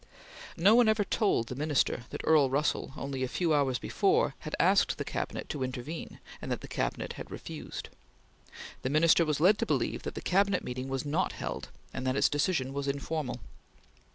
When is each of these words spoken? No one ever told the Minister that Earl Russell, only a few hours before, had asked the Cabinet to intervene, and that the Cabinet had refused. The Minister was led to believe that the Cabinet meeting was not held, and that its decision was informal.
No 0.57 0.73
one 0.73 0.89
ever 0.89 1.03
told 1.03 1.45
the 1.45 1.55
Minister 1.55 2.05
that 2.09 2.21
Earl 2.23 2.49
Russell, 2.49 2.91
only 2.97 3.21
a 3.21 3.27
few 3.27 3.53
hours 3.53 3.77
before, 3.77 4.33
had 4.39 4.55
asked 4.59 4.97
the 4.97 5.05
Cabinet 5.05 5.47
to 5.49 5.61
intervene, 5.61 6.19
and 6.41 6.51
that 6.51 6.61
the 6.61 6.67
Cabinet 6.67 7.13
had 7.17 7.29
refused. 7.29 7.89
The 8.81 8.89
Minister 8.89 9.25
was 9.25 9.39
led 9.39 9.59
to 9.59 9.65
believe 9.67 10.01
that 10.01 10.15
the 10.15 10.21
Cabinet 10.21 10.63
meeting 10.63 10.89
was 10.89 11.05
not 11.05 11.33
held, 11.33 11.69
and 11.93 12.07
that 12.07 12.15
its 12.17 12.29
decision 12.29 12.73
was 12.73 12.87
informal. 12.87 13.41